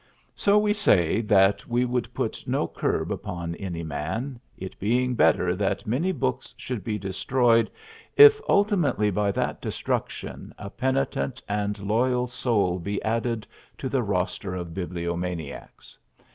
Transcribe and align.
So 0.33 0.57
we 0.57 0.73
say 0.73 1.21
that 1.21 1.67
we 1.67 1.85
would 1.85 2.11
put 2.11 2.45
no 2.47 2.67
curb 2.67 3.11
upon 3.11 3.53
any 3.57 3.83
man, 3.83 4.39
it 4.57 4.79
being 4.79 5.13
better 5.13 5.55
that 5.55 5.85
many 5.85 6.11
books 6.11 6.55
should 6.57 6.83
be 6.83 6.97
destroyed, 6.97 7.69
if 8.17 8.41
ultimately 8.49 9.11
by 9.11 9.31
that 9.33 9.61
destruction 9.61 10.55
a 10.57 10.71
penitent 10.71 11.43
and 11.47 11.77
loyal 11.79 12.25
soul 12.25 12.79
be 12.79 12.99
added 13.03 13.45
to 13.77 13.89
the 13.89 14.01
roster 14.01 14.55
of 14.55 14.73
bibliomaniacs. 14.73 15.99